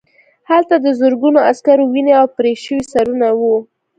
[0.49, 3.55] هلته د زرګونو عسکرو وینې او پرې شوي سرونه وو